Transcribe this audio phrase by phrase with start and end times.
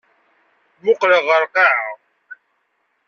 [0.79, 1.91] Mmuqqleɣ ɣer lqaɛa.